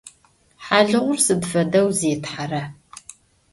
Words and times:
Halığur 0.65 1.15
sıd 1.25 1.43
fedeu 1.51 1.87
zêthera? 1.99 2.63